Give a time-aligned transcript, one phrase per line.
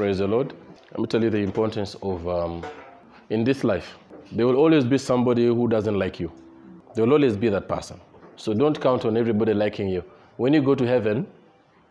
[0.00, 0.54] Praise the Lord.
[0.92, 2.64] Let me tell you the importance of um,
[3.30, 3.96] in this life.
[4.30, 6.30] There will always be somebody who doesn't like you.
[6.94, 8.00] There will always be that person.
[8.36, 10.04] So don't count on everybody liking you.
[10.36, 11.26] When you go to heaven,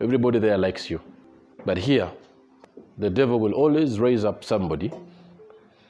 [0.00, 1.02] everybody there likes you.
[1.66, 2.10] But here,
[2.96, 4.90] the devil will always raise up somebody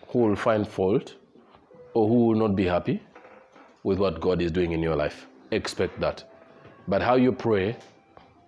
[0.08, 1.14] who will find fault
[1.94, 3.00] or who will not be happy
[3.84, 5.28] with what God is doing in your life.
[5.52, 6.24] Expect that.
[6.88, 7.76] But how you pray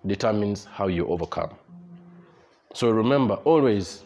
[0.04, 1.50] determines how you overcome.
[2.72, 4.04] So remember, always,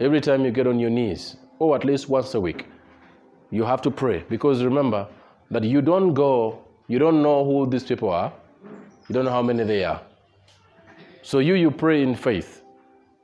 [0.00, 2.66] every time you get on your knees, or at least once a week,
[3.50, 4.24] you have to pray.
[4.28, 5.06] Because remember
[5.50, 8.32] that you don't go, you don't know who these people are,
[9.08, 10.00] you don't know how many they are.
[11.22, 12.62] So you, you pray in faith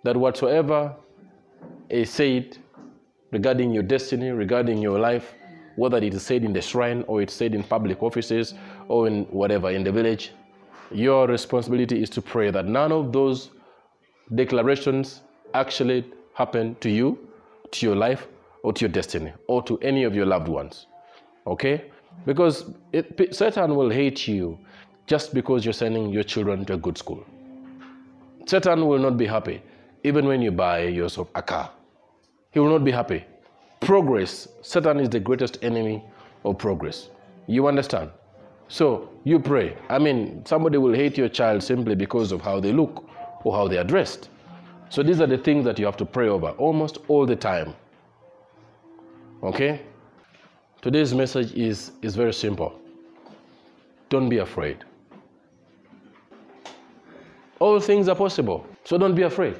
[0.04, 0.94] that whatsoever
[1.88, 2.56] is said
[3.32, 5.34] regarding your destiny, regarding your life,
[5.74, 8.54] whether it is said in the shrine or it's said in public offices
[8.88, 10.32] or in whatever, in the village,
[10.92, 13.50] your responsibility is to pray that none of those
[14.34, 15.22] declarations
[15.54, 17.18] actually happen to you,
[17.70, 18.26] to your life,
[18.62, 20.86] or to your destiny, or to any of your loved ones.
[21.46, 21.90] Okay?
[22.24, 24.58] Because it, Satan will hate you
[25.06, 27.24] just because you're sending your children to a good school.
[28.46, 29.62] Satan will not be happy
[30.04, 31.70] even when you buy yourself a car.
[32.50, 33.24] He will not be happy.
[33.80, 36.02] Progress, Satan is the greatest enemy
[36.44, 37.10] of progress.
[37.46, 38.10] You understand?
[38.68, 39.76] So you pray.
[39.88, 43.08] I mean, somebody will hate your child simply because of how they look
[43.46, 44.28] or how they are dressed.
[44.88, 47.74] So these are the things that you have to pray over almost all the time.
[49.44, 49.82] Okay?
[50.82, 52.80] Today's message is, is very simple.
[54.08, 54.78] Don't be afraid.
[57.60, 58.66] All things are possible.
[58.82, 59.54] So don't be afraid.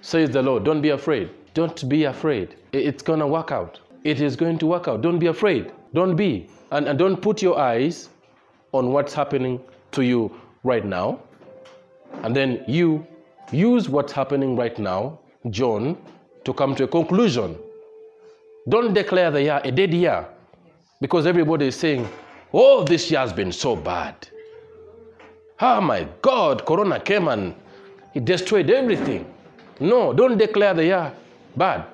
[0.00, 0.64] Says the Lord.
[0.64, 1.28] Don't be afraid.
[1.52, 2.56] Don't be afraid.
[2.72, 3.78] It's going to work out.
[4.04, 5.02] It is going to work out.
[5.02, 5.70] Don't be afraid.
[5.92, 6.48] Don't be.
[6.72, 8.08] And, and don't put your eyes
[8.72, 9.60] on what's happening
[9.92, 10.34] to you
[10.64, 11.20] right now.
[12.22, 13.06] And then you
[13.50, 15.96] use what's happening right now, John,
[16.44, 17.56] to come to a conclusion.
[18.68, 20.26] Don't declare the year a dead year
[21.00, 22.08] because everybody is saying,
[22.52, 24.28] oh, this year has been so bad.
[25.60, 27.54] Oh my God, Corona came and
[28.14, 29.26] it destroyed everything.
[29.80, 31.12] No, don't declare the year
[31.56, 31.84] bad.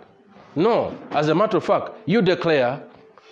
[0.56, 2.82] No, as a matter of fact, you declare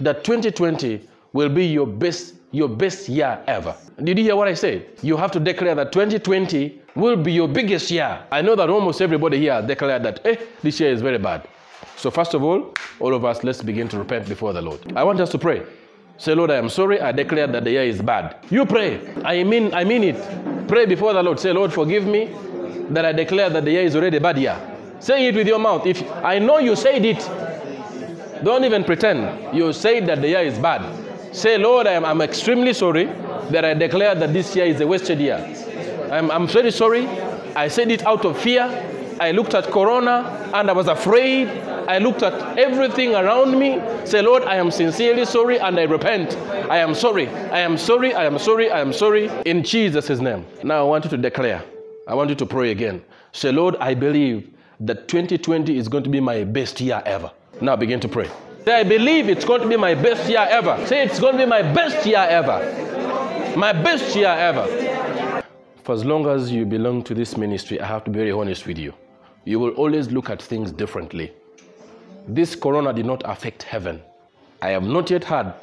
[0.01, 3.75] that 2020 will be your best your best year ever.
[4.03, 4.87] Did you hear what I said?
[5.03, 8.25] You have to declare that 2020 will be your biggest year.
[8.31, 11.49] I know that almost everybody here declared that, eh, this year is very bad.
[11.97, 14.81] So, first of all, all of us, let's begin to repent before the Lord.
[14.97, 15.63] I want us to pray.
[16.19, 17.01] Say, Lord, I am sorry.
[17.01, 18.37] I declare that the year is bad.
[18.51, 19.01] You pray.
[19.25, 20.69] I mean, I mean it.
[20.69, 21.41] Pray before the Lord.
[21.41, 22.31] Say, Lord, forgive me
[22.91, 24.57] that I declare that the year is already a bad year.
[25.01, 25.87] Say it with your mouth.
[25.87, 27.19] If I know you said it,
[28.45, 29.57] don't even pretend.
[29.57, 30.83] You said that the year is bad.
[31.33, 33.07] Say, Lord, I am, I'm extremely sorry
[33.51, 35.39] that I declare that this year is a wasted year.
[36.11, 37.09] I'm, I'm very sorry.
[37.57, 38.65] I said it out of fear.
[39.19, 41.49] I looked at Corona and I was afraid.
[41.89, 43.81] I looked at everything around me.
[44.05, 46.37] Say, Lord, I am sincerely sorry and I repent.
[46.71, 47.29] I am sorry.
[47.29, 48.15] I am sorry.
[48.15, 48.71] I am sorry.
[48.71, 49.31] I am sorry.
[49.47, 50.45] In Jesus' name.
[50.63, 51.63] Now I want you to declare.
[52.07, 53.03] I want you to pray again.
[53.33, 54.51] Say, Lord, I believe
[54.81, 57.31] that 2020 is going to be my best year ever.
[57.61, 58.29] Now begin to pray.
[58.65, 60.87] Say, I believe it's going to be my best year ever.
[60.87, 62.59] Say, it's going to be my best year ever.
[63.57, 65.43] My best year ever.
[65.83, 68.67] For as long as you belong to this ministry, I have to be very honest
[68.67, 68.95] with you.
[69.45, 71.33] You will always look at things differently.
[72.29, 74.01] This corona did not affect heaven.
[74.61, 75.55] I have not yet heard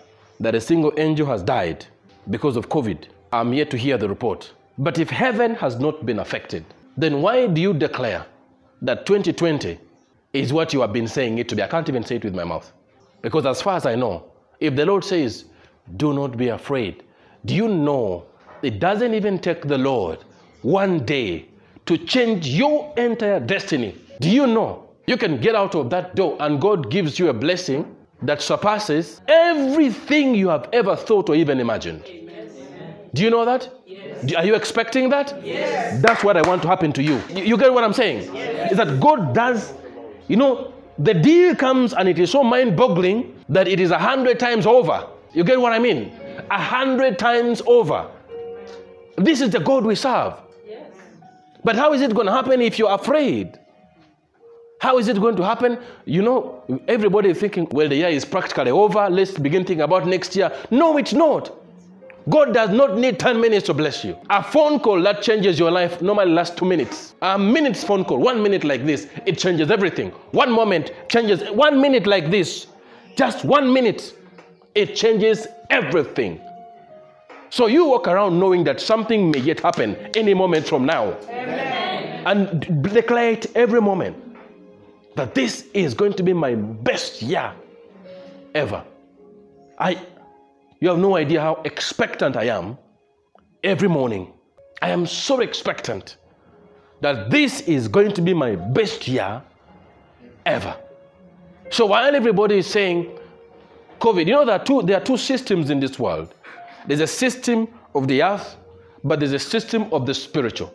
[0.42, 1.86] that a single angel has died
[2.30, 3.06] because of COVID.
[3.32, 4.52] I'm yet to hear the report.
[4.78, 6.66] But if heaven has not been affected,
[6.98, 8.26] then why do you declare
[8.82, 9.80] that 2020
[10.34, 11.64] is what you have been saying it to be?
[11.64, 12.74] I can't even say it with my mouth.
[13.22, 14.26] Because as far as I know,
[14.60, 15.46] if the Lord says,
[15.98, 17.04] do not be afraid,
[17.46, 18.26] do you know
[18.62, 20.20] it doesn't even take the Lord
[20.62, 21.48] one day
[21.86, 23.96] to change your entire destiny?
[24.20, 27.34] Do you know you can get out of that door and God gives you a
[27.34, 32.04] blessing that surpasses everything you have ever thought or even imagined?
[33.14, 33.70] Do you know that?
[33.88, 34.34] Yes.
[34.36, 35.44] Are you expecting that?
[35.44, 36.02] Yes.
[36.02, 37.20] That's what I want to happen to you.
[37.30, 38.36] You, you get what I'm saying?
[38.36, 38.72] Yes.
[38.72, 39.74] Is that God does,
[40.28, 43.98] you know, the deal comes and it is so mind boggling that it is a
[43.98, 45.08] hundred times over.
[45.34, 46.12] You get what I mean?
[46.52, 48.10] A hundred times over.
[49.16, 50.34] This is the God we serve.
[50.68, 50.92] Yes.
[51.64, 53.58] But how is it going to happen if you're afraid?
[54.82, 55.78] How is it going to happen?
[56.06, 59.10] You know, everybody is thinking, well, the year is practically over.
[59.10, 60.52] Let's begin thinking about next year.
[60.72, 61.52] No, it's not.
[62.28, 64.18] God does not need 10 minutes to bless you.
[64.30, 67.16] A phone call that changes your life normally lasts two minutes.
[67.22, 70.10] A minute's phone call, one minute like this, it changes everything.
[70.32, 72.68] One moment changes, one minute like this,
[73.16, 74.14] just one minute,
[74.76, 76.42] it changes everything.
[77.50, 81.14] So you walk around knowing that something may yet happen any moment from now.
[81.30, 82.24] Amen.
[82.28, 84.30] And declare it every moment.
[85.20, 87.52] that this is going to be my best year
[88.56, 88.82] ever.
[89.78, 90.02] I,
[90.80, 92.78] you have no idea how expectant I am
[93.64, 94.34] every morning.
[94.82, 96.18] I am so expectant
[97.02, 99.42] that this is going to be my best year
[100.46, 100.76] ever.
[101.70, 103.18] So while everybody is saying
[104.00, 106.34] COVID, you know there are two, there are two systems in this world.
[106.88, 108.56] There's a system of the earth,
[109.04, 110.74] but there's a system of the spiritual.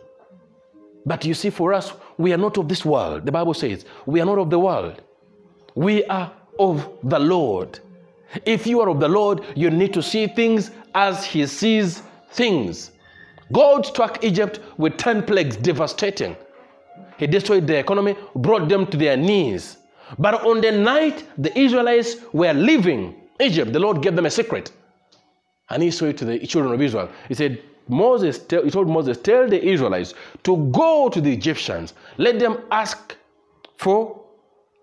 [1.05, 3.25] But you see, for us, we are not of this world.
[3.25, 5.01] The Bible says, we are not of the world.
[5.75, 7.79] We are of the Lord.
[8.45, 12.01] If you are of the Lord, you need to see things as He sees
[12.31, 12.91] things.
[13.51, 16.35] God struck Egypt with 10 plagues, devastating.
[17.17, 19.77] He destroyed their economy, brought them to their knees.
[20.19, 24.71] But on the night the Israelites were leaving Egypt, the Lord gave them a secret.
[25.69, 29.47] And he said to the children of Israel, He said, Moses, he told Moses, tell
[29.47, 30.13] the Israelites
[30.43, 31.93] to go to the Egyptians.
[32.17, 33.15] Let them ask
[33.77, 34.21] for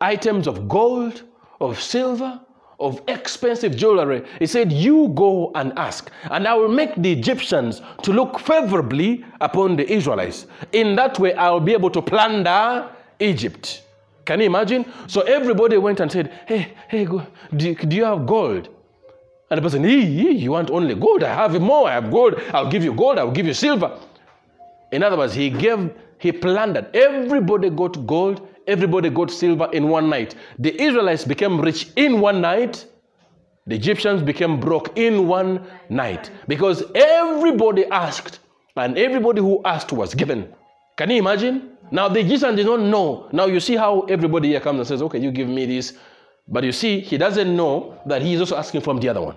[0.00, 1.22] items of gold,
[1.60, 2.40] of silver,
[2.82, 4.24] of expensive jewelry.
[4.38, 9.24] He said, You go and ask, and I will make the Egyptians to look favorably
[9.40, 10.46] upon the Israelites.
[10.72, 12.90] In that way, I will be able to plunder
[13.20, 13.82] Egypt.
[14.24, 14.84] Can you imagine?
[15.06, 18.68] So everybody went and said, Hey, hey, do, do you have gold?
[19.50, 21.22] And the person, hey, you want only gold?
[21.22, 21.86] I have more.
[21.86, 22.40] I have gold.
[22.54, 23.18] I'll give you gold.
[23.18, 23.98] I'll give you silver.
[24.92, 26.94] In other words, he gave, he plundered.
[26.94, 28.48] Everybody got gold.
[28.66, 30.34] Everybody got silver in one night.
[30.58, 32.86] The Israelites became rich in one night.
[33.66, 38.40] The Egyptians became broke in one night because everybody asked,
[38.76, 40.52] and everybody who asked was given.
[40.96, 41.76] Can you imagine?
[41.90, 43.28] Now the Egyptian did not know.
[43.32, 45.94] Now you see how everybody here comes and says, okay, you give me this.
[46.48, 49.36] But you see, he doesn't know that he is also asking from the other one.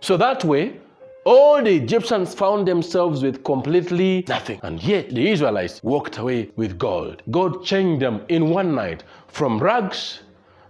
[0.00, 0.80] So that way,
[1.24, 4.60] all the Egyptians found themselves with completely nothing.
[4.62, 7.22] And yet the Israelites walked away with gold.
[7.30, 10.20] God changed them in one night from rags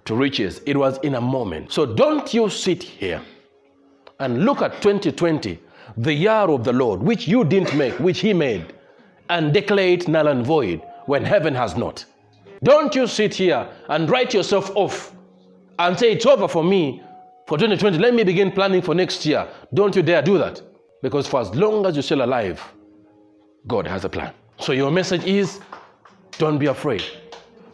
[0.06, 0.61] to riches.
[0.67, 1.73] It was in a moment.
[1.73, 3.23] So don't you sit here
[4.19, 5.58] and look at 2020,
[5.97, 8.75] the year of the Lord, which you didn't make, which He made,
[9.29, 12.05] and declare it null and void when heaven has not.
[12.62, 15.14] Don't you sit here and write yourself off
[15.79, 17.02] and say, It's over for me
[17.50, 17.99] for 2020.
[17.99, 19.49] Let me begin planning for next year.
[19.75, 20.62] Don't you dare do that.
[21.02, 22.62] Because for as long as you're still alive,
[23.67, 24.32] God has a plan.
[24.61, 25.58] So your message is
[26.38, 27.02] don't be afraid.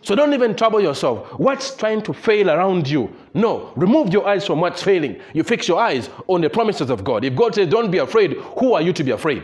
[0.01, 1.29] So don't even trouble yourself.
[1.39, 3.15] What's trying to fail around you?
[3.35, 5.21] No, remove your eyes from what's failing.
[5.35, 7.23] You fix your eyes on the promises of God.
[7.23, 9.43] If God says don't be afraid, who are you to be afraid?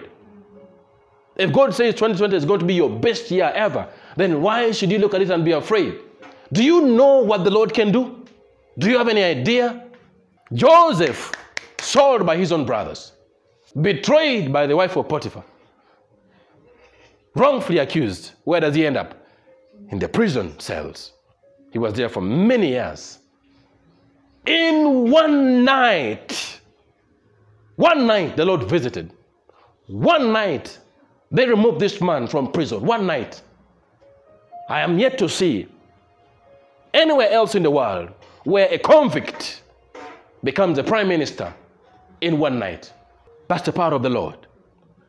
[1.37, 3.87] If God says 2020 is going to be your best year ever,
[4.17, 5.99] then why should you look at it and be afraid?
[6.55, 8.25] Do you know what the Lord can do?
[8.79, 9.92] Do you have any idea?
[10.55, 11.33] Joseph,
[11.81, 13.13] sold by his own brothers,
[13.81, 15.45] betrayed by the wife of Potiphar,
[17.35, 18.33] wrongfully accused.
[18.45, 19.27] Where does he end up?
[19.91, 21.13] In the prison cells.
[21.71, 23.19] He was there for many years.
[24.47, 26.61] In one night,
[27.77, 29.13] one night, the Lord visited.
[29.87, 30.79] One night,
[31.31, 33.41] they removed this man from prison one night.
[34.69, 35.67] I am yet to see
[36.93, 38.11] anywhere else in the world
[38.45, 39.62] where a convict
[40.45, 41.53] becomes a prime minister
[42.21, 42.93] in one night.
[43.49, 44.37] That's the power of the Lord.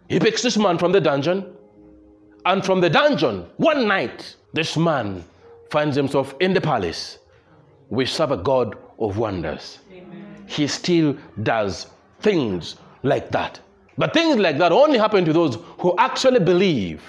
[0.09, 1.55] He picks this man from the dungeon,
[2.45, 5.23] and from the dungeon, one night, this man
[5.69, 7.19] finds himself in the palace.
[7.89, 9.79] We serve a God of wonders.
[9.91, 10.43] Amen.
[10.45, 11.87] He still does
[12.19, 13.59] things like that.
[13.97, 17.01] But things like that only happen to those who actually believe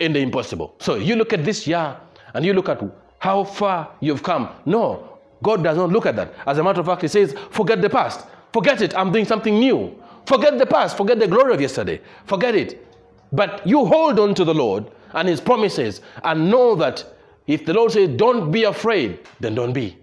[0.00, 0.74] in the impossible.
[0.78, 1.96] So you look at this year
[2.34, 2.82] and you look at
[3.18, 4.50] how far you've come.
[4.66, 5.15] No,
[5.46, 6.34] God does not look at that.
[6.44, 8.26] As a matter of fact, He says, forget the past.
[8.52, 8.96] Forget it.
[8.96, 9.96] I'm doing something new.
[10.26, 10.96] Forget the past.
[10.96, 12.00] Forget the glory of yesterday.
[12.24, 12.84] Forget it.
[13.30, 17.04] But you hold on to the Lord and His promises and know that
[17.46, 19.96] if the Lord says, don't be afraid, then don't be.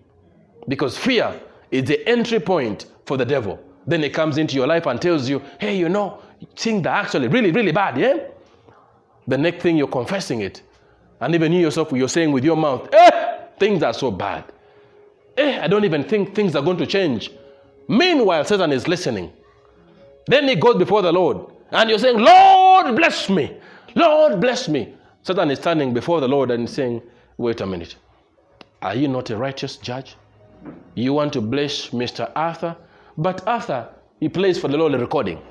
[0.70, 1.38] Because fear
[1.72, 3.60] is the entry point for the devil.
[3.86, 6.22] Then it comes into your life and tells you, hey, you know,
[6.56, 8.18] things are actually really, really bad, yeah?
[9.28, 10.62] The next thing you're confessing it.
[11.20, 14.46] And even you yourself, you're saying with your mouth, eh, things are so bad.
[15.38, 17.32] Eh, I don't even think things are going to change.
[17.88, 19.32] Meanwhile, Satan is listening.
[20.28, 21.38] Then he goes before the Lord
[21.72, 23.58] and you're saying, Lord, bless me.
[23.96, 24.94] Lord, bless me.
[25.24, 27.02] Satan is standing before the Lord and saying,
[27.38, 27.96] Wait a minute.
[28.82, 30.16] Are you not a righteous judge?
[30.96, 32.32] You want to bless Mr.
[32.36, 32.76] Arthur?
[33.18, 35.42] But Arthur, he plays for the Lord recording.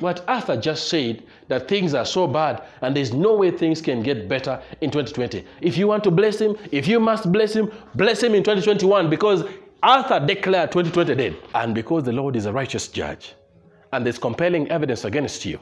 [0.00, 4.02] But Arthur just said that things are so bad and there's no way things can
[4.02, 5.44] get better in 2020.
[5.60, 9.08] If you want to bless him, if you must bless him, bless him in 2021
[9.08, 9.44] because
[9.82, 11.36] Arthur declared 2020 dead.
[11.54, 13.34] And because the Lord is a righteous judge
[13.92, 15.60] and there's compelling evidence against you,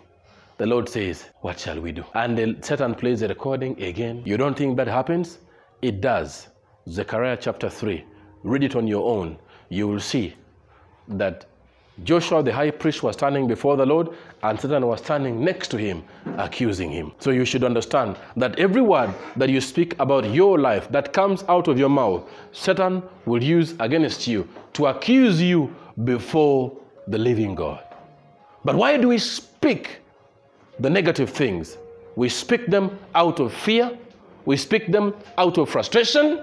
[0.56, 2.04] the Lord says, What shall we do?
[2.14, 4.22] And the Satan plays the recording again.
[4.24, 5.38] You don't think that happens?
[5.82, 6.48] It does.
[6.88, 8.04] Zechariah chapter 3,
[8.42, 9.38] read it on your own.
[9.68, 10.36] You will see
[11.08, 11.46] that
[12.02, 14.08] Joshua, the high priest, was standing before the Lord,
[14.42, 16.02] and Satan was standing next to him,
[16.38, 17.12] accusing him.
[17.20, 21.44] So you should understand that every word that you speak about your life that comes
[21.48, 27.54] out of your mouth, Satan will use against you to accuse you before the living
[27.54, 27.82] God.
[28.64, 30.00] But why do we speak
[30.80, 31.78] the negative things?
[32.16, 33.96] We speak them out of fear,
[34.46, 36.42] we speak them out of frustration,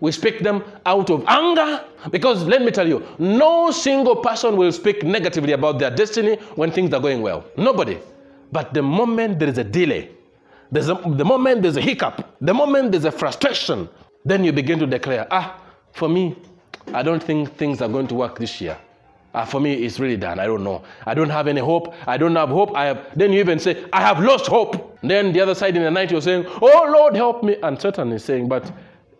[0.00, 1.84] we speak them out of anger.
[2.10, 6.70] Because let me tell you, no single person will speak negatively about their destiny when
[6.70, 7.44] things are going well.
[7.56, 7.98] Nobody.
[8.52, 10.10] But the moment there is a delay,
[10.70, 13.88] there's a, the moment there's a hiccup, the moment there's a frustration,
[14.24, 15.60] then you begin to declare, ah,
[15.92, 16.36] for me,
[16.92, 18.78] I don't think things are going to work this year.
[19.34, 20.38] Ah, for me, it's really done.
[20.38, 20.82] I don't know.
[21.04, 21.94] I don't have any hope.
[22.06, 22.74] I don't have hope.
[22.74, 23.06] I have.
[23.14, 24.98] Then you even say, I have lost hope.
[25.02, 27.56] Then the other side in the night, you're saying, Oh Lord, help me.
[27.62, 28.72] And Satan is saying, But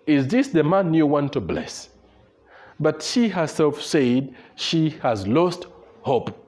[0.06, 1.88] is this the man you want to bless?
[2.78, 5.66] But she herself said she has lost
[6.02, 6.42] hope.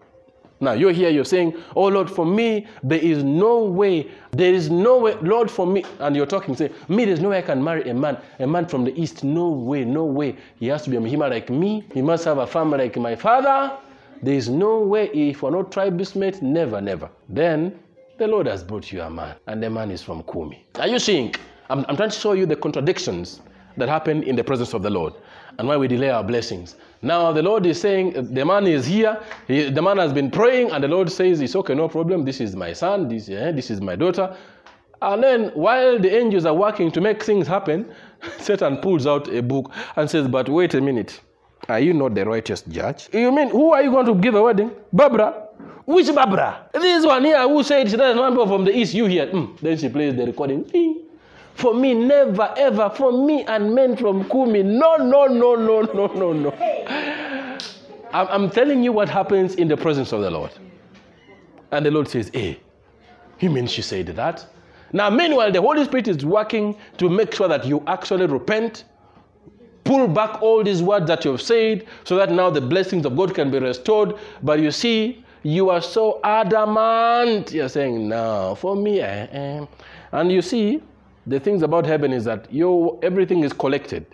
[0.61, 4.71] Now you're here, you're saying, Oh Lord, for me, there is no way, there is
[4.71, 7.63] no way, Lord, for me, and you're talking, say, Me, there's no way I can
[7.63, 10.37] marry a man, a man from the East, no way, no way.
[10.59, 13.15] He has to be a Mahima like me, he must have a family like my
[13.15, 13.77] father.
[14.21, 17.09] There is no way, if we're not tribal mate, never, never.
[17.29, 17.79] Then
[18.19, 20.67] the Lord has brought you a man, and the man is from Kumi.
[20.81, 21.33] Are you seeing?
[21.71, 23.43] I'm, I'm trying to show you the contradictions
[23.79, 25.15] that happen in the presence of the Lord
[25.59, 26.77] and why we delay our blessings.
[27.03, 30.71] Now, the Lord is saying, the man is here, he, the man has been praying,
[30.71, 32.25] and the Lord says, It's okay, no problem.
[32.25, 34.37] This is my son, this, eh, this is my daughter.
[35.01, 37.93] And then, while the angels are working to make things happen,
[38.39, 41.21] Satan pulls out a book and says, But wait a minute.
[41.69, 43.09] Are you not the righteous judge?
[43.13, 44.71] You mean, who are you going to give a wedding?
[44.93, 45.49] Barbara?
[45.85, 46.69] Which Barbara?
[46.73, 49.27] This one here who said she doesn't want from the east, you here.
[49.27, 49.59] Mm.
[49.61, 50.63] Then she plays the recording.
[50.63, 51.08] Ding.
[51.59, 52.89] For me, never, ever.
[52.89, 54.63] For me and men from Kumi.
[54.63, 57.59] No, no, no, no, no, no, no.
[58.13, 60.53] I'm, telling you what happens in the presence of the Lord.
[61.73, 62.61] And the Lord says, eh, Hey,
[63.41, 64.47] you mean she said that?
[64.93, 68.85] Now, meanwhile, the Holy Spirit is working to make sure that you actually repent,
[69.83, 73.35] pull back all these words that you've said, so that now the blessings of God
[73.35, 74.15] can be restored.
[74.45, 77.51] But you see, you are so adamant.
[77.51, 79.67] You're saying, No, for me, I am.
[80.13, 80.83] And you see,
[81.29, 84.07] the things about heaven is that you everything is collected,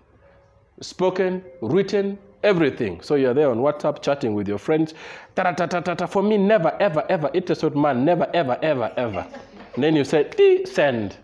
[0.81, 3.01] spoken, written, everything.
[3.01, 4.95] So you're there on WhatsApp chatting with your friends.
[5.35, 6.07] Ta ta ta ta ta.
[6.07, 7.31] For me, never, ever, ever.
[7.33, 9.27] It is what man, never, ever, ever, ever.
[9.75, 11.17] And then you say, send.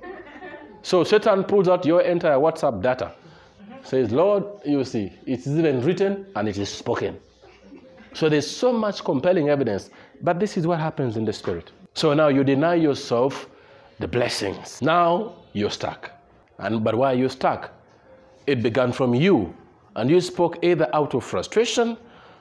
[0.82, 3.12] So Satan pulls out your entire WhatsApp data.
[3.82, 7.18] Says, Lord, you see, it is even written and it is spoken.
[8.12, 9.90] So there's so much compelling evidence.
[10.22, 11.70] But this is what happens in the spirit.
[11.94, 13.48] So now you deny yourself
[13.98, 14.80] the blessings.
[14.82, 16.10] Now you're stuck.
[16.58, 17.72] And but why are you stuck?
[18.46, 19.54] It began from you.
[19.96, 21.96] And you spoke either out of frustration,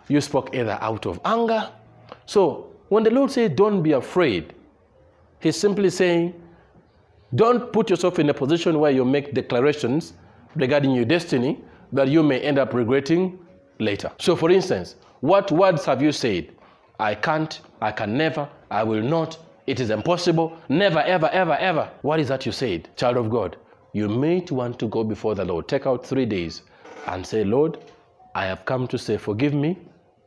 [0.08, 1.70] you spoke either out of anger.
[2.26, 4.54] So when the Lord says, Don't be afraid,
[5.40, 6.34] He's simply saying,
[7.36, 10.14] Don't put yourself in a position where you make declarations
[10.56, 11.60] regarding your destiny
[11.92, 13.40] that you may end up regretting
[13.80, 14.12] later.
[14.20, 16.50] So, for instance, what words have you said?
[17.00, 19.38] I can't, I can never, I will not,
[19.70, 20.58] it is impossible.
[20.68, 21.92] Never, ever, ever, ever.
[22.02, 22.90] What is that you said?
[22.96, 23.56] Child of God,
[23.94, 25.68] you may want to go before the Lord.
[25.68, 26.64] Take out three days
[27.06, 27.78] and say, Lord,
[28.34, 29.78] I have come to say, forgive me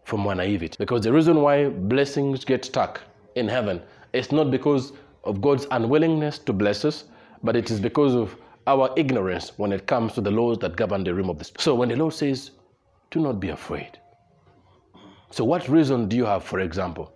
[0.04, 0.76] for my naivety.
[0.78, 3.00] Because the reason why blessings get stuck
[3.34, 3.82] in heaven
[4.12, 4.92] is not because
[5.25, 7.04] of God's unwillingness to bless us,
[7.42, 8.37] but it is because of
[8.68, 11.62] our ignorance when it comes to the laws that govern the realm of the spirit.
[11.62, 12.52] So when the Lord says,
[13.11, 13.99] do not be afraid.
[15.30, 17.12] So what reason do you have, for example,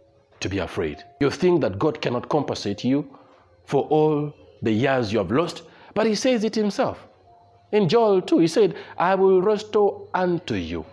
[0.46, 1.02] to be afraid.
[1.18, 3.04] You think that God cannot compensate you
[3.64, 5.62] for all the years you have lost,
[5.92, 6.98] but He says it Himself.
[7.72, 10.84] In Joel 2, He said, I will restore unto you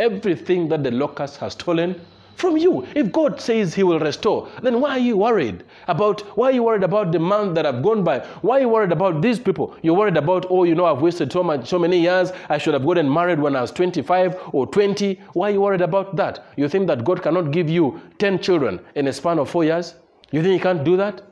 [0.00, 2.00] everything that the locust has stolen
[2.38, 2.86] from you.
[2.94, 6.20] If God says He will restore, then why are you worried about?
[6.36, 8.20] Why are you worried about the month that have gone by?
[8.42, 9.76] Why are you worried about these people?
[9.82, 12.32] You're worried about, oh, you know, I've wasted so much, so many years.
[12.48, 15.20] I should have gotten married when I was 25 or 20.
[15.32, 16.46] Why are you worried about that?
[16.56, 19.96] You think that God cannot give you 10 children in a span of four years?
[20.30, 21.22] You think He can't do that?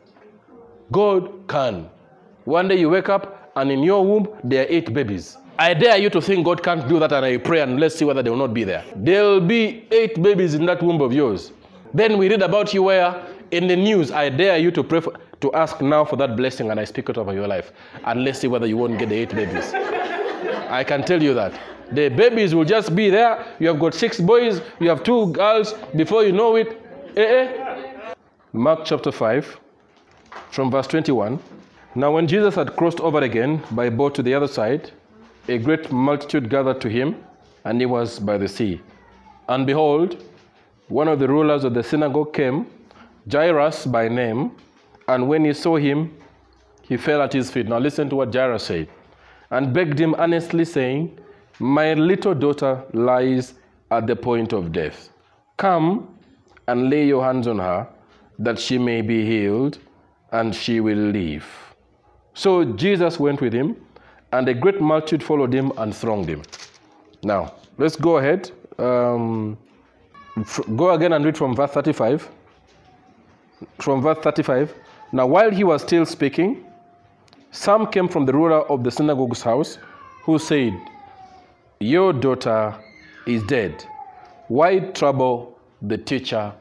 [0.91, 1.89] God can.
[2.45, 5.39] One day you wake up and in your womb there are eight babies.
[5.59, 8.05] I dare you to think God can't do that, and I pray and let's see
[8.05, 8.85] whether they will not be there.
[8.95, 11.53] There'll be eight babies in that womb of yours.
[11.95, 15.15] Then we read about you where in the news, I dare you to pray for,
[15.41, 17.73] to ask now for that blessing, and I speak it over your life.
[18.05, 19.73] And let's see whether you won't get the eight babies.
[20.69, 21.59] I can tell you that.
[21.93, 23.47] The babies will just be there.
[23.59, 25.75] You have got six boys, you have two girls.
[25.95, 26.83] Before you know it,
[27.17, 28.15] eh, eh.
[28.53, 29.59] Mark chapter 5,
[30.51, 31.39] from verse 21.
[31.95, 34.91] Now, when Jesus had crossed over again by boat to the other side,
[35.49, 37.17] a great multitude gathered to him,
[37.65, 38.81] and he was by the sea.
[39.49, 40.25] And behold,
[40.89, 42.67] one of the rulers of the synagogue came,
[43.31, 44.53] Jairus by name,
[45.09, 46.17] and when he saw him,
[46.83, 47.67] he fell at his feet.
[47.67, 48.89] Now listen to what Jairus said,
[49.51, 51.19] and begged him earnestly, saying,
[51.59, 53.55] My little daughter lies
[53.91, 55.11] at the point of death.
[55.57, 56.17] Come
[56.69, 57.89] and lay your hands on her,
[58.39, 59.79] that she may be healed,
[60.33, 61.47] and she will live.
[62.35, 63.77] So Jesus went with him,
[64.37, 66.43] and a great multitude followed him and thronged him.
[67.23, 68.51] Now, let's go ahead.
[68.79, 69.57] Um,
[70.77, 72.29] go again and read from verse 35.
[73.81, 74.75] From verse 35.
[75.13, 76.65] Now, while he was still speaking,
[77.51, 79.79] some came from the ruler of the synagogue's house
[80.25, 80.79] who said,
[81.81, 82.75] Your daughter
[83.27, 83.85] is dead.
[84.49, 86.53] Why trouble the teacher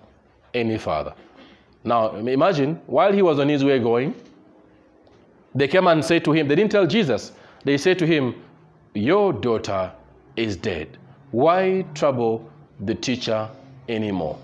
[0.53, 1.13] any further?
[1.84, 4.15] Now, imagine, while he was on his way going,
[5.53, 7.32] they came and said to him, they didn't tell Jesus,
[7.66, 8.36] they say to him,
[8.94, 9.92] Your daughter
[10.36, 10.98] is dead.
[11.32, 13.50] Why trouble the teacher
[13.90, 14.40] anymore?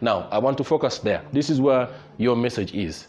[0.00, 1.22] Now, I want to focus there.
[1.32, 1.88] This is where
[2.18, 3.06] your message is.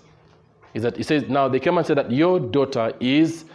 [0.74, 3.46] Is that it says, Now they came and said that your daughter is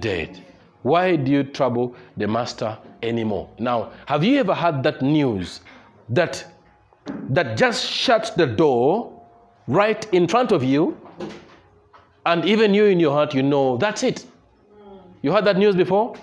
[0.00, 0.44] dead.
[0.82, 3.48] Why do you trouble the master anymore?
[3.58, 5.60] Now, have you ever had that news
[6.08, 6.44] that
[7.30, 9.12] that just shuts the door
[9.66, 10.96] right in front of you,
[12.26, 14.26] and even you in your heart, you know that's it.
[15.22, 16.16] You heard that news before?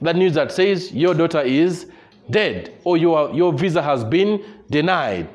[0.00, 1.86] That news that says your daughter is
[2.30, 5.28] dead, or your, your visa has been denied.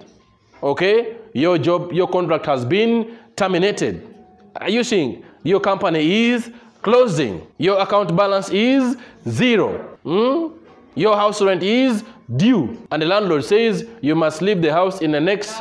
[0.62, 1.18] Okay?
[1.34, 4.14] Your job, your contract has been terminated.
[4.56, 5.24] Are you seeing?
[5.44, 7.46] Your company is closing.
[7.58, 8.98] Your account balance is
[9.28, 9.78] zero.
[10.04, 10.58] Hmm?
[10.96, 12.04] Your house rent is
[12.36, 12.78] due.
[12.92, 15.60] And the landlord says you must leave the house in the next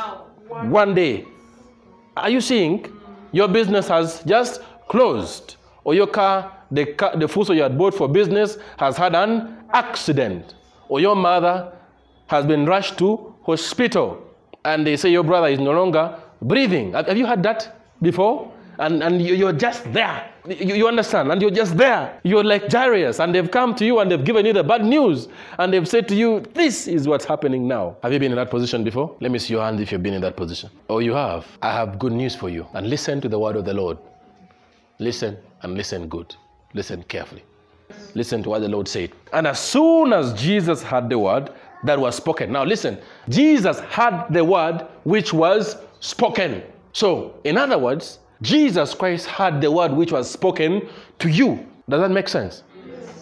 [0.49, 1.25] one day.
[2.15, 2.91] Are you seeing?
[3.31, 5.57] Your business has just closed.
[5.83, 9.57] Or your car, the, car, the food you had bought for business has had an
[9.73, 10.55] accident.
[10.89, 11.71] Or your mother
[12.27, 14.23] has been rushed to hospital.
[14.65, 16.93] And they say your brother is no longer breathing.
[16.93, 18.51] Have you had that before?
[18.79, 20.29] And, and you- you're just there.
[20.47, 21.31] You, you understand?
[21.31, 22.19] And you're just there.
[22.23, 25.27] You're like Jairus, and they've come to you and they've given you the bad news.
[25.57, 27.97] And they've said to you, This is what's happening now.
[28.03, 29.15] Have you been in that position before?
[29.19, 30.69] Let me see your hand if you've been in that position.
[30.89, 31.45] Oh, you have.
[31.61, 32.65] I have good news for you.
[32.73, 33.97] And listen to the word of the Lord.
[34.99, 36.35] Listen and listen good.
[36.73, 37.43] Listen carefully.
[38.13, 39.11] Listen to what the Lord said.
[39.33, 41.51] And as soon as Jesus had the word
[41.83, 42.97] that was spoken, now listen,
[43.29, 46.63] Jesus had the word which was spoken.
[46.93, 50.87] So, in other words, Jesus Christ had the word which was spoken
[51.19, 51.65] to you.
[51.89, 52.63] Does that make sense?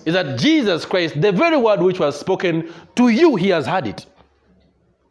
[0.06, 3.88] Is that Jesus Christ, the very word which was spoken to you, he has had
[3.88, 4.06] it.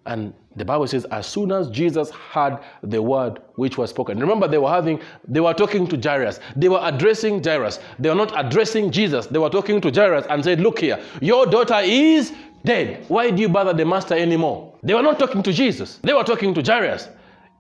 [0.07, 4.47] And the Bible says, as soon as Jesus heard the word which was spoken, remember
[4.47, 6.41] they were having, they were talking to Jairus.
[6.57, 7.81] They were addressing Jairus.
[7.99, 9.27] They were not addressing Jesus.
[9.27, 12.33] They were talking to Jairus and said, Look here, your daughter is
[12.65, 13.05] dead.
[13.09, 14.75] Why do you bother the master anymore?
[14.83, 15.99] They were not talking to Jesus.
[16.03, 17.09] They were talking to Jairus.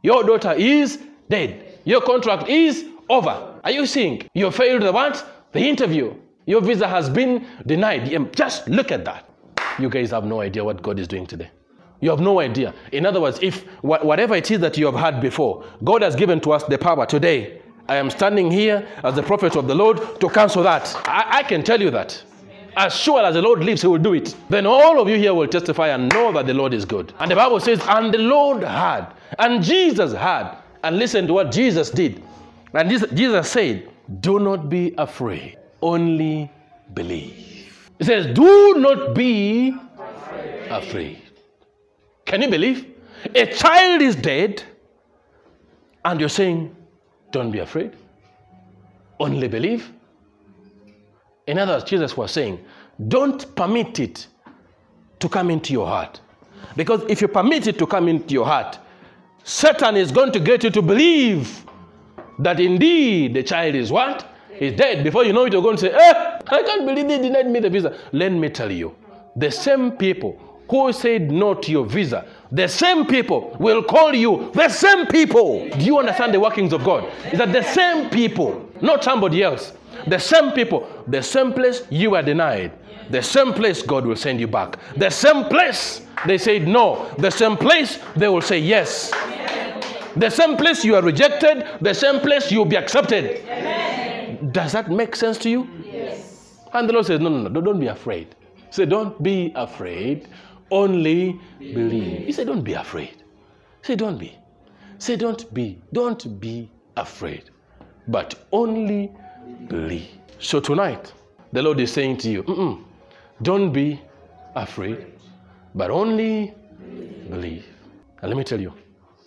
[0.02, 0.98] Your daughter is
[1.30, 1.78] dead.
[1.84, 3.60] Your contract is over.
[3.64, 4.28] Are you seeing?
[4.34, 5.26] You failed the what?
[5.52, 6.14] The interview.
[6.46, 8.34] Your visa has been denied.
[8.36, 9.28] Just look at that.
[9.78, 11.50] You guys have no idea what God is doing today.
[12.00, 12.74] You have no idea.
[12.92, 16.40] In other words, if whatever it is that you have had before, God has given
[16.42, 17.62] to us the power today.
[17.88, 20.94] I am standing here as the prophet of the Lord to cancel that.
[21.06, 22.22] I, I can tell you that.
[22.76, 24.34] As sure as the Lord lives, He will do it.
[24.48, 27.12] Then all of you here will testify and know that the Lord is good.
[27.20, 29.06] And the Bible says, and the Lord had,
[29.38, 30.56] and Jesus had.
[30.82, 32.22] And listen to what Jesus did.
[32.74, 33.88] And Jesus, Jesus said,
[34.20, 36.50] Do not be afraid, only
[36.92, 37.90] believe.
[37.98, 39.74] He says, Do not be
[40.68, 41.23] afraid.
[42.34, 42.86] Can you believe?
[43.32, 44.60] A child is dead,
[46.04, 46.74] and you're saying,
[47.30, 47.92] Don't be afraid,
[49.20, 49.92] only believe.
[51.46, 52.58] In other words, Jesus was saying,
[53.06, 54.26] Don't permit it
[55.20, 56.20] to come into your heart.
[56.74, 58.80] Because if you permit it to come into your heart,
[59.44, 61.64] Satan is going to get you to believe
[62.40, 64.26] that indeed the child is what?
[64.58, 65.04] Is dead.
[65.04, 67.60] Before you know it, you're going to say, eh, I can't believe they denied me
[67.60, 67.96] the visa.
[68.10, 68.96] Let me tell you,
[69.36, 74.50] the same people who said no to your visa, the same people will call you
[74.54, 75.68] the same people.
[75.70, 77.04] Do you understand the workings of God?
[77.32, 79.72] Is that the same people, not somebody else.
[80.06, 82.72] The same people, the same place you were denied,
[83.10, 84.78] the same place God will send you back.
[84.96, 89.12] The same place they said no, the same place they will say yes.
[90.16, 93.42] The same place you are rejected, the same place you'll be accepted.
[94.52, 95.68] Does that make sense to you?
[95.84, 96.56] Yes.
[96.72, 98.34] And the Lord says, No, no, no, don't be afraid.
[98.70, 100.28] Said, Don't be afraid,
[100.74, 102.26] only believe.
[102.26, 103.22] He said, Don't be afraid.
[103.82, 104.36] Say, Don't be.
[104.98, 105.80] Say, Don't be.
[105.92, 107.50] Don't be afraid,
[108.08, 109.12] but only
[109.68, 110.08] believe.
[110.38, 111.12] So tonight,
[111.52, 112.82] the Lord is saying to you, "Mm-mm,
[113.42, 114.00] Don't be
[114.54, 115.06] afraid,
[115.74, 116.54] but only
[117.30, 117.64] believe.
[118.20, 118.72] And let me tell you,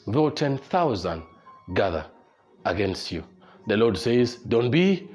[0.06, 1.24] though 10,000
[1.74, 2.06] gather
[2.66, 3.24] against you,
[3.68, 5.08] the Lord says, Don't be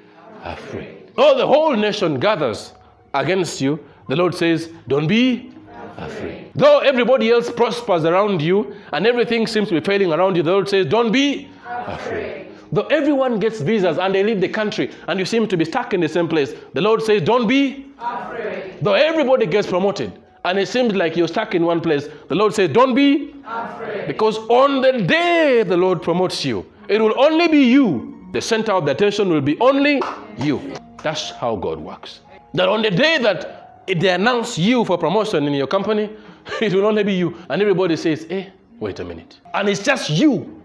[0.44, 1.10] afraid.
[1.16, 2.72] Oh, the whole nation gathers
[3.14, 5.52] against you, the Lord says, Don't be
[5.96, 6.50] afraid.
[6.54, 10.52] Though everybody else prospers around you and everything seems to be failing around you, the
[10.52, 12.48] Lord says, Don't be afraid.
[12.72, 15.92] Though everyone gets visas and they leave the country and you seem to be stuck
[15.92, 18.78] in the same place, the Lord says, Don't be afraid.
[18.80, 20.12] Though everybody gets promoted
[20.44, 24.06] and it seems like you're stuck in one place, the Lord says, Don't be Afraid.
[24.06, 28.28] because on the day the Lord promotes you, it will only be you.
[28.32, 30.00] The center of the attention will be only
[30.38, 30.72] you.
[31.02, 32.20] That's how God works.
[32.54, 36.10] That on the day that they announce you for promotion in your company,
[36.60, 37.36] it will only be you.
[37.48, 39.40] And everybody says, hey, wait a minute.
[39.54, 40.62] And it's just you.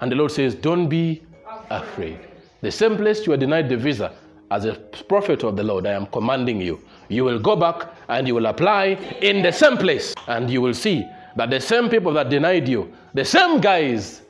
[0.00, 1.22] And the Lord says, Don't be
[1.70, 2.18] afraid.
[2.60, 4.12] The same place you are denied the visa,
[4.50, 4.74] as a
[5.08, 6.80] prophet of the Lord, I am commanding you.
[7.08, 10.14] You will go back and you will apply in the same place.
[10.26, 11.06] And you will see
[11.36, 14.22] that the same people that denied you, the same guys,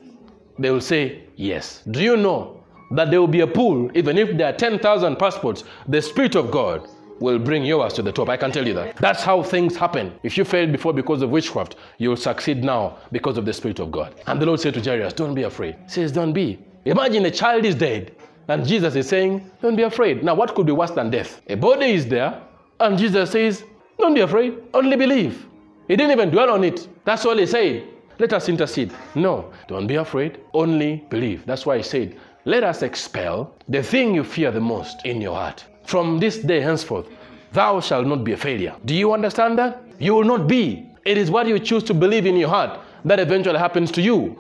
[0.59, 1.83] they will say, Yes.
[1.91, 5.65] Do you know that there will be a pool, even if there are 10,000 passports,
[5.89, 6.89] the Spirit of God
[7.21, 8.29] will bring yours to the top.
[8.29, 8.97] I can tell you that.
[8.97, 10.13] That's how things happen.
[10.23, 13.91] If you failed before because of witchcraft, you'll succeed now because of the Spirit of
[13.91, 14.15] God.
[14.27, 15.77] And the Lord said to Jairus, Don't be afraid.
[15.85, 16.59] He says, Don't be.
[16.85, 18.15] Imagine a child is dead,
[18.49, 20.23] and Jesus is saying, Don't be afraid.
[20.23, 21.43] Now, what could be worse than death?
[21.49, 22.41] A body is there,
[22.81, 23.65] and Jesus says,
[23.99, 25.47] Don't be afraid, only believe.
[25.89, 26.89] He didn't even dwell on it.
[27.05, 27.89] That's all he said.
[28.19, 28.93] Let us intercede.
[29.15, 31.45] No, don't be afraid, only believe.
[31.45, 35.35] That's why he said, Let us expel the thing you fear the most in your
[35.35, 35.65] heart.
[35.87, 37.07] From this day henceforth,
[37.53, 38.75] thou shalt not be a failure.
[38.85, 39.83] Do you understand that?
[39.99, 40.91] You will not be.
[41.05, 44.37] It is what you choose to believe in your heart that eventually happens to you.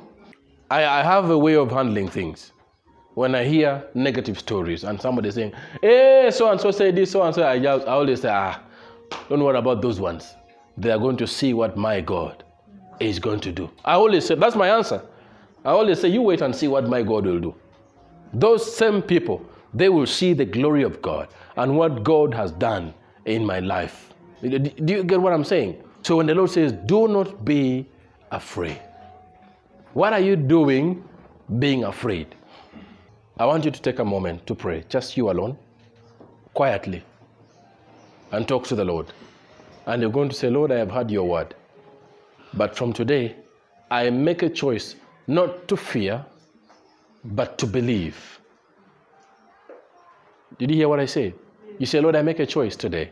[0.70, 2.52] I, I have a way of handling things.
[3.14, 7.22] When I hear negative stories and somebody saying, hey, so and so said this, so
[7.22, 8.60] and so, I, I always say, ah,
[9.28, 10.34] don't worry about those ones.
[10.76, 12.44] They are going to see what my God
[13.00, 13.70] is going to do.
[13.84, 15.00] I always say, that's my answer.
[15.64, 17.54] I always say, you wait and see what my God will do.
[18.34, 22.94] Those same people, they will see the glory of God and what God has done
[23.24, 24.12] in my life.
[24.42, 25.82] Do you get what I'm saying?
[26.02, 27.86] So when the Lord says, do not be
[28.30, 28.80] afraid,
[29.92, 31.02] what are you doing
[31.58, 32.34] being afraid?
[33.38, 35.58] I want you to take a moment to pray, just you alone,
[36.54, 37.02] quietly,
[38.32, 39.06] and talk to the Lord.
[39.86, 41.54] And you're going to say, Lord, I have heard your word.
[42.54, 43.36] But from today,
[43.90, 46.24] I make a choice not to fear,
[47.24, 48.40] but to believe.
[50.58, 51.34] Did you hear what I said?
[51.78, 53.10] You say, Lord, I make a choice today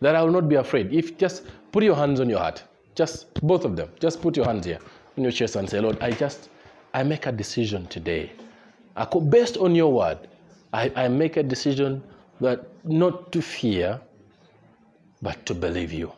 [0.00, 0.92] that I will not be afraid.
[0.92, 2.62] If just put your hands on your heart,
[2.94, 4.78] just both of them, just put your hands here
[5.16, 6.50] on your chest and say, Lord, I just,
[6.92, 8.32] I make a decision today.
[8.94, 10.18] I could, based on your word,
[10.72, 12.02] I, I make a decision
[12.40, 14.00] that not to fear,
[15.22, 16.12] but to believe you.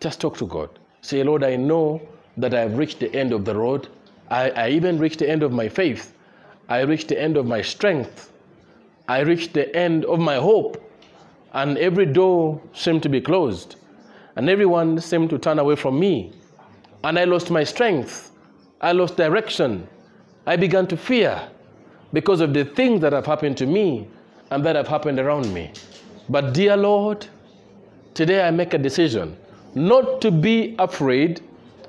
[0.00, 0.78] Just talk to God.
[1.00, 2.00] Say, Lord, I know
[2.36, 3.88] that I've reached the end of the road.
[4.30, 6.14] I, I even reached the end of my faith.
[6.68, 8.29] I reached the end of my strength.
[9.10, 10.80] I reached the end of my hope.
[11.52, 13.74] And every door seemed to be closed.
[14.36, 16.32] And everyone seemed to turn away from me.
[17.02, 18.30] And I lost my strength.
[18.80, 19.88] I lost direction.
[20.46, 21.42] I began to fear
[22.12, 24.06] because of the things that have happened to me
[24.52, 25.72] and that have happened around me.
[26.28, 27.26] But, dear Lord,
[28.14, 29.36] today I make a decision
[29.74, 31.40] not to be afraid,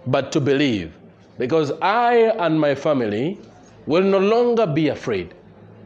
[0.07, 0.91] but to believe.
[1.37, 3.37] Because I and my family
[3.85, 5.35] will no longer be afraid,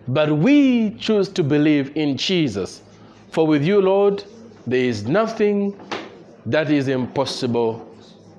[0.08, 2.82] but we choose to believe in Jesus.
[3.32, 4.24] For with you, Lord,
[4.68, 5.80] there is nothing
[6.46, 7.88] that is impossible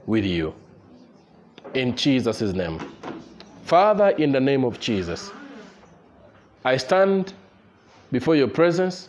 [0.06, 0.54] with you.
[1.74, 2.80] In Jesus' name.
[3.64, 5.30] Father, in the name of Jesus,
[6.64, 7.34] I stand
[8.12, 9.08] before your presence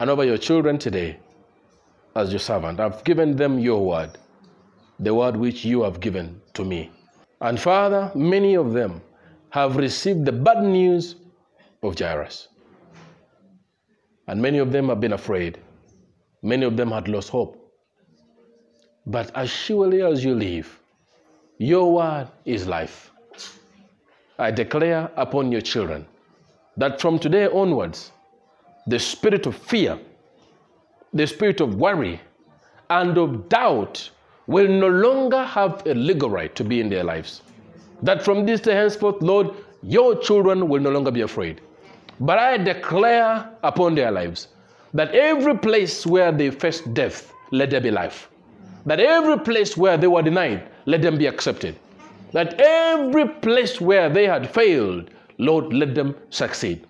[0.00, 1.18] and over your children today
[2.14, 2.78] as your servant.
[2.80, 4.16] I've given them your word,
[5.00, 6.90] the word which you have given to me.
[7.40, 9.00] And Father, many of them
[9.50, 11.16] have received the bad news
[11.82, 12.48] of Jairus.
[14.26, 15.58] And many of them have been afraid.
[16.42, 17.56] Many of them had lost hope.
[19.06, 20.78] But as surely as you live,
[21.58, 23.10] your word is life.
[24.38, 26.06] I declare upon your children
[26.76, 28.12] that from today onwards,
[28.86, 29.98] the spirit of fear,
[31.12, 32.20] the spirit of worry,
[32.90, 34.10] and of doubt
[34.46, 37.42] will no longer have a legal right to be in their lives.
[38.02, 39.50] That from this day henceforth, Lord,
[39.82, 41.60] your children will no longer be afraid.
[42.20, 44.48] But I declare upon their lives
[44.94, 48.28] that every place where they faced death, let there be life.
[48.86, 51.76] That every place where they were denied, let them be accepted.
[52.32, 56.86] That every place where they had failed, Lord, let them succeed.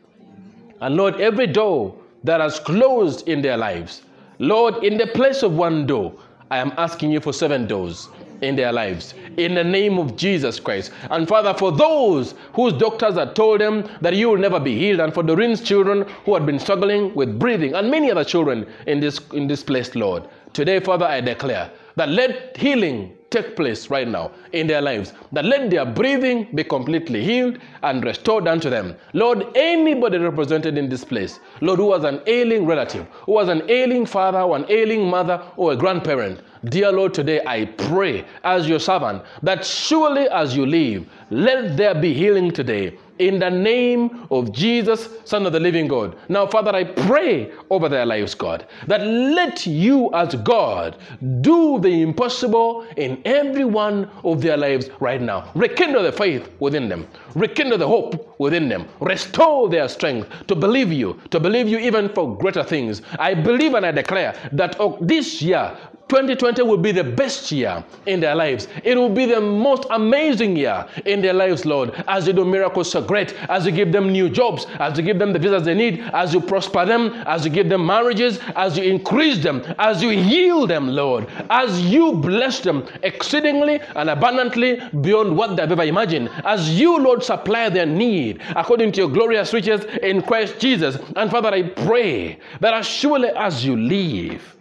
[0.81, 4.03] And Lord, every door that has closed in their lives,
[4.39, 6.15] Lord, in the place of one door,
[6.51, 8.09] I am asking you for seven doors
[8.43, 10.93] in their lives in the name of Jesus Christ.
[11.11, 15.01] And Father, for those whose doctors had told them that you will never be healed,
[15.01, 19.01] and for Doreen's children who had been struggling with breathing, and many other children in
[19.01, 24.09] this, in this place, Lord, today, Father, I declare that let healing take place right
[24.09, 25.13] now in their lives.
[25.33, 28.97] That let their breathing be completely healed and restored unto them.
[29.13, 33.63] Lord, anybody represented in this place, Lord, who was an ailing relative, who was an
[33.69, 38.69] ailing father, or an ailing mother, or a grandparent, Dear Lord, today I pray as
[38.69, 44.27] your servant that surely as you leave, let there be healing today in the name
[44.31, 46.17] of Jesus, Son of the living God.
[46.29, 50.97] Now, Father, I pray over their lives, God, that let you, as God,
[51.41, 55.51] do the impossible in every one of their lives right now.
[55.55, 60.93] Rekindle the faith within them, rekindle the hope within them, restore their strength to believe
[60.93, 63.03] you, to believe you even for greater things.
[63.19, 65.77] I believe and I declare that oh, this year,
[66.09, 68.67] 2020 will be the best year in their lives.
[68.83, 72.91] It will be the most amazing year in their lives, Lord, as you do miracles
[72.91, 75.75] so great, as you give them new jobs, as you give them the visas they
[75.75, 80.03] need, as you prosper them, as you give them marriages, as you increase them, as
[80.03, 85.85] you heal them, Lord, as you bless them exceedingly and abundantly beyond what they've ever
[85.85, 90.99] imagined, as you, Lord, supply their need according to your glorious riches in Christ Jesus.
[91.17, 94.58] And Father, I pray that as surely as you leave,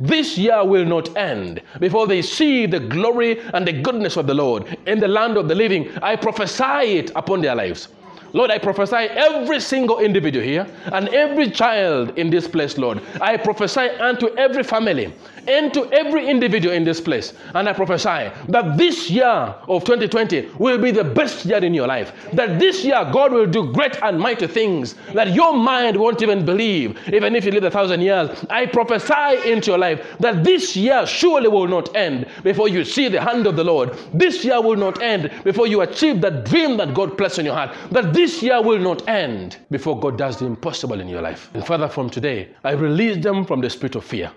[0.00, 4.34] this year will not end before they see the glory and the goodness of the
[4.34, 5.90] Lord in the land of the living.
[6.02, 7.88] I prophesy it upon their lives.
[8.32, 13.00] Lord, I prophesy every single individual here and every child in this place, Lord.
[13.20, 15.12] I prophesy unto every family
[15.48, 17.32] and to every individual in this place.
[17.54, 21.86] And I prophesy that this year of 2020 will be the best year in your
[21.86, 22.12] life.
[22.32, 26.44] That this year God will do great and mighty things that your mind won't even
[26.44, 28.44] believe, even if you live a thousand years.
[28.48, 33.08] I prophesy into your life that this year surely will not end before you see
[33.08, 33.96] the hand of the Lord.
[34.12, 37.54] This year will not end before you achieve that dream that God placed in your
[37.54, 37.74] heart.
[37.90, 41.48] That this year will not end before God does the impossible in your life.
[41.54, 44.30] And Father, from today, I release them from the spirit of fear.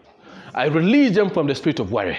[0.55, 2.17] I release them from the spirit of worry.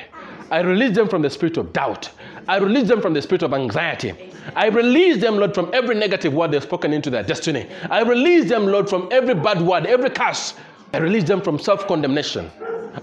[0.50, 2.10] I release them from the spirit of doubt.
[2.48, 4.12] I release them from the spirit of anxiety.
[4.54, 7.66] I release them, Lord, from every negative word they've spoken into their destiny.
[7.90, 10.52] I release them, Lord, from every bad word, every curse.
[10.92, 12.50] I release them from self condemnation.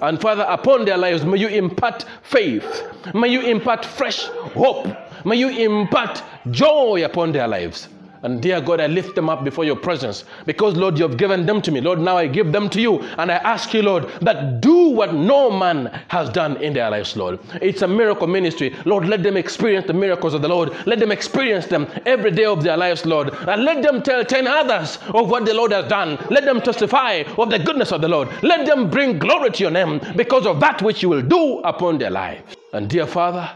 [0.03, 2.83] And Father, upon their lives, may you impart faith.
[3.15, 4.85] May you impart fresh hope.
[5.25, 6.21] May you impart
[6.51, 7.87] joy upon their lives.
[8.23, 11.45] And dear God, I lift them up before your presence because, Lord, you have given
[11.45, 11.81] them to me.
[11.81, 12.99] Lord, now I give them to you.
[13.17, 17.17] And I ask you, Lord, that do what no man has done in their lives,
[17.17, 17.39] Lord.
[17.61, 18.75] It's a miracle ministry.
[18.85, 20.71] Lord, let them experience the miracles of the Lord.
[20.85, 23.33] Let them experience them every day of their lives, Lord.
[23.33, 26.23] And let them tell 10 others of what the Lord has done.
[26.29, 28.29] Let them testify of the goodness of the Lord.
[28.43, 31.97] Let them bring glory to your name because of that which you will do upon
[31.97, 32.55] their lives.
[32.73, 33.49] And dear Father,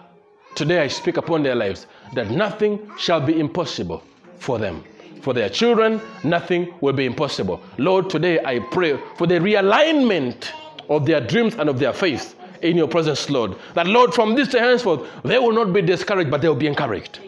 [0.56, 4.04] today I speak upon their lives that nothing shall be impossible
[4.38, 4.84] for them.
[5.22, 7.60] For their children, nothing will be impossible.
[7.80, 10.52] Lord, today I pray for the realignment
[10.88, 13.56] of their dreams and of their faith in your presence, Lord.
[13.74, 16.68] That, Lord, from this day henceforth, they will not be discouraged, but they will be
[16.68, 17.20] encouraged.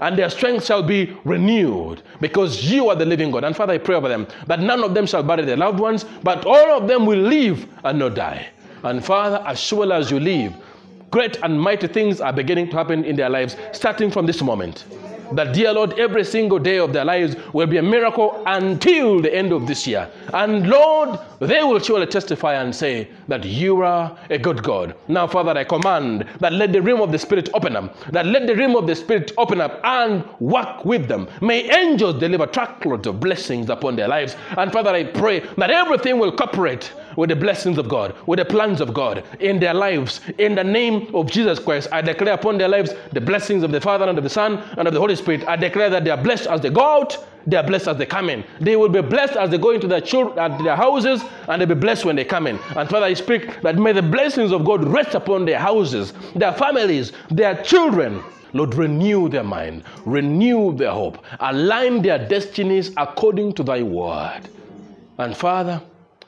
[0.00, 3.42] And their strength shall be renewed because you are the living God.
[3.42, 6.04] And Father, I pray over them that none of them shall bury their loved ones,
[6.22, 8.48] but all of them will live and not die.
[8.84, 10.54] And Father, as sure as you live,
[11.10, 14.84] great and mighty things are beginning to happen in their lives, starting from this moment
[15.32, 19.34] that, dear Lord, every single day of their lives will be a miracle until the
[19.34, 20.10] end of this year.
[20.32, 24.94] And Lord, they will surely testify and say that you are a good God.
[25.08, 28.46] Now, Father, I command that let the realm of the Spirit open up, that let
[28.46, 31.28] the realm of the Spirit open up and work with them.
[31.40, 34.36] May angels deliver truckloads of blessings upon their lives.
[34.58, 38.44] And Father, I pray that everything will cooperate with the blessings of God, with the
[38.44, 40.20] plans of God in their lives.
[40.38, 43.80] In the name of Jesus Christ, I declare upon their lives the blessings of the
[43.80, 45.46] Father and of the Son and of the Holy Spirit.
[45.46, 48.06] I declare that they are blessed as they go out, they are blessed as they
[48.06, 48.44] come in.
[48.60, 51.74] They will be blessed as they go into their children, their houses, and they'll be
[51.74, 52.58] blessed when they come in.
[52.76, 56.52] And Father, I speak that may the blessings of God rest upon their houses, their
[56.52, 58.22] families, their children.
[58.52, 64.42] Lord, renew their mind, renew their hope, align their destinies according to thy word.
[65.18, 65.80] And Father,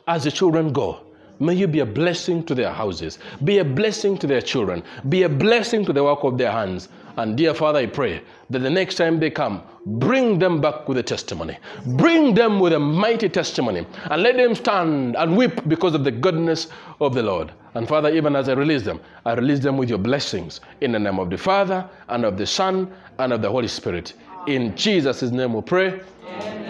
[0.07, 1.01] as the children go,
[1.43, 5.25] may you be a blessing to their houses, be a blessing to their children, be
[5.25, 6.89] a blessing to the work of their hands.
[7.17, 10.97] And dear Father, I pray that the next time they come, bring them back with
[10.99, 11.59] a testimony.
[11.97, 16.11] Bring them with a mighty testimony and let them stand and weep because of the
[16.11, 16.69] goodness
[17.01, 17.53] of the Lord.
[17.75, 20.99] And Father, even as I release them, I release them with your blessings in the
[20.99, 24.15] name of the Father and of the Son and of the Holy Spirit.
[24.47, 26.01] In Jesus' name we pray.
[26.27, 26.62] Amen.